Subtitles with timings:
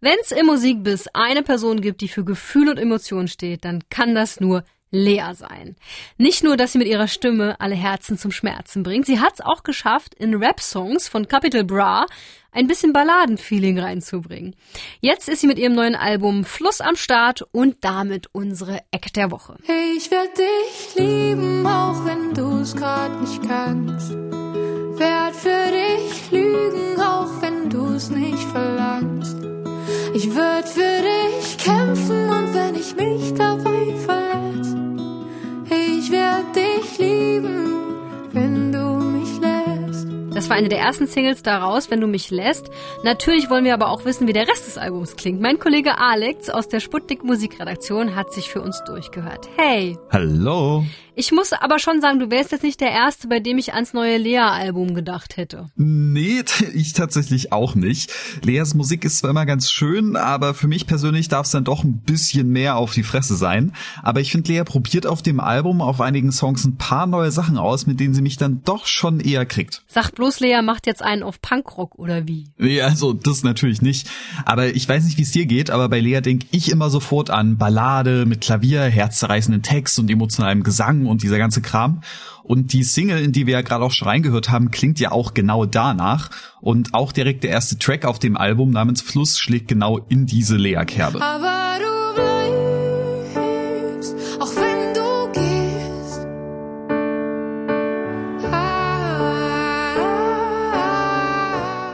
[0.00, 4.14] Wenn es im Musikbiss eine Person gibt, die für Gefühl und Emotionen steht, dann kann
[4.14, 4.64] das nur
[4.94, 5.76] Lea sein.
[6.18, 9.40] Nicht nur, dass sie mit ihrer Stimme alle Herzen zum Schmerzen bringt, sie hat es
[9.40, 12.06] auch geschafft, in Rap-Songs von Capital Bra
[12.52, 14.54] ein bisschen Balladenfeeling reinzubringen.
[15.00, 19.32] Jetzt ist sie mit ihrem neuen Album Fluss am Start und damit unsere Eck der
[19.32, 19.56] Woche.
[19.96, 24.23] Ich werde dich lieben, auch wenn du es gerade nicht kannst.
[30.16, 30.93] Ich würde für
[40.44, 42.68] Das war eine der ersten Singles daraus, wenn du mich lässt.
[43.02, 45.40] Natürlich wollen wir aber auch wissen, wie der Rest des Albums klingt.
[45.40, 49.48] Mein Kollege Alex aus der Sputnik Musikredaktion hat sich für uns durchgehört.
[49.56, 49.96] Hey!
[50.12, 50.84] Hallo!
[51.16, 53.92] Ich muss aber schon sagen, du wärst jetzt nicht der Erste, bei dem ich ans
[53.92, 55.70] neue Lea-Album gedacht hätte.
[55.76, 56.42] Nee,
[56.74, 58.12] ich tatsächlich auch nicht.
[58.42, 61.84] Leas Musik ist zwar immer ganz schön, aber für mich persönlich darf es dann doch
[61.84, 63.72] ein bisschen mehr auf die Fresse sein.
[64.02, 67.58] Aber ich finde, Lea probiert auf dem Album auf einigen Songs ein paar neue Sachen
[67.58, 69.84] aus, mit denen sie mich dann doch schon eher kriegt.
[69.86, 72.50] Sag bloß, Lea macht jetzt einen auf Punkrock oder wie?
[72.58, 74.08] Nee, also das natürlich nicht.
[74.44, 77.30] Aber ich weiß nicht, wie es dir geht, aber bei Lea denke ich immer sofort
[77.30, 82.02] an Ballade mit Klavier, herzzerreißenden Text und emotionalem Gesang und dieser ganze Kram.
[82.44, 85.32] Und die Single, in die wir ja gerade auch schon reingehört haben, klingt ja auch
[85.32, 86.28] genau danach.
[86.60, 90.56] Und auch direkt der erste Track auf dem Album namens Fluss schlägt genau in diese
[90.56, 91.20] Lea-Kerbe.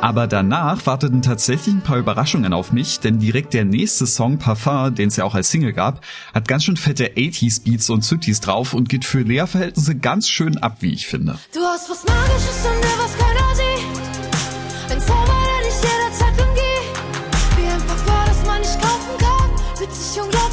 [0.00, 4.94] Aber danach warteten tatsächlich ein paar Überraschungen auf mich, denn direkt der nächste Song Parfum,
[4.94, 8.40] den es ja auch als Single gab, hat ganz schön fette 80s Beats und Synthes
[8.40, 11.38] drauf und geht für Lea-Verhältnisse ganz schön ab, wie ich finde.
[11.52, 14.92] Du hast was Magisches in was keiner sieht.
[14.92, 16.45] Ein Zauber, der dich jederzeit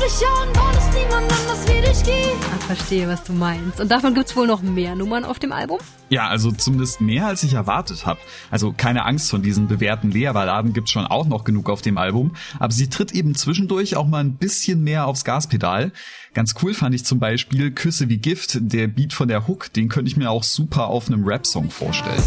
[0.04, 2.46] unglaublich an, weil es niemand anders wie dich gibt.
[2.54, 3.80] Ah, verstehe, was du meinst.
[3.80, 5.80] Und davon gibt's wohl noch mehr Nummern auf dem Album?
[6.10, 8.20] Ja, also zumindest mehr als ich erwartet habe.
[8.52, 12.36] Also keine Angst, von diesen bewährten Lea-Balladen gibt's schon auch noch genug auf dem Album,
[12.60, 15.92] aber sie tritt eben zwischendurch auch mal ein bisschen mehr aufs Gaspedal.
[16.34, 19.90] Ganz cool fand ich zum Beispiel Küsse wie Gift, der Beat von der Hook, den
[19.90, 22.24] könnte ich mir auch super auf einem Rap-Song vorstellen.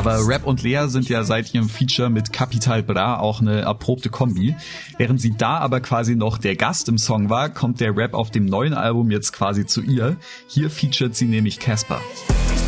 [0.00, 4.08] Aber Rap und Lea sind ja seit ihrem Feature mit Capital Bra auch eine erprobte
[4.08, 4.56] Kombi.
[4.96, 8.30] Während sie da aber quasi noch der Gast im Song war, kommt der Rap auf
[8.30, 10.16] dem neuen Album jetzt quasi zu ihr.
[10.46, 12.00] Hier featuret sie nämlich Casper.
[12.54, 12.64] Ich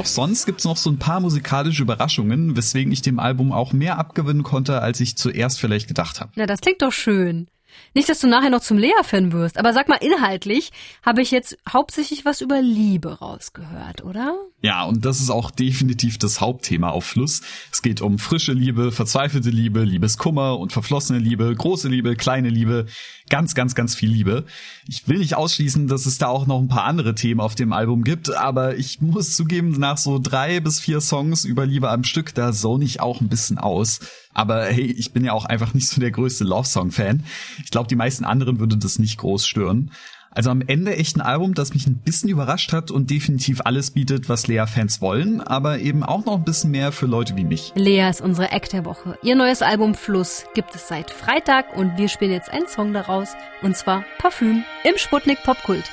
[0.00, 3.98] auch sonst gibt's noch so ein paar musikalische Überraschungen, weswegen ich dem Album auch mehr
[3.98, 6.32] abgewinnen konnte, als ich zuerst vielleicht gedacht habe.
[6.36, 7.48] Na, das klingt doch schön.
[7.94, 10.70] Nicht, dass du nachher noch zum Lea-Fan wirst, aber sag mal, inhaltlich
[11.02, 14.36] habe ich jetzt hauptsächlich was über Liebe rausgehört, oder?
[14.62, 17.40] Ja, und das ist auch definitiv das Hauptthema auf Fluss.
[17.72, 22.86] Es geht um frische Liebe, verzweifelte Liebe, Liebeskummer und verflossene Liebe, große Liebe, kleine Liebe,
[23.28, 24.44] ganz, ganz, ganz viel Liebe.
[24.86, 27.72] Ich will nicht ausschließen, dass es da auch noch ein paar andere Themen auf dem
[27.72, 32.04] Album gibt, aber ich muss zugeben, nach so drei bis vier Songs über Liebe am
[32.04, 34.00] Stück, da zone ich auch ein bisschen aus.
[34.32, 37.24] Aber hey, ich bin ja auch einfach nicht so der größte Love-Song-Fan.
[37.64, 39.90] Ich glaube, die meisten anderen würde das nicht groß stören.
[40.32, 43.90] Also am Ende echt ein Album, das mich ein bisschen überrascht hat und definitiv alles
[43.90, 47.72] bietet, was Lea-Fans wollen, aber eben auch noch ein bisschen mehr für Leute wie mich.
[47.74, 49.18] Lea ist unsere Eck der Woche.
[49.22, 53.30] Ihr neues Album Fluss gibt es seit Freitag und wir spielen jetzt einen Song daraus,
[53.62, 55.90] und zwar Parfüm im Sputnik Popkult.